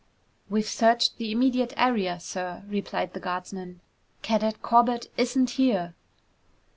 [0.49, 3.81] "We've searched the immediate area, sir," replied the guardsman.
[4.23, 5.93] "Cadet Corbett isn't here."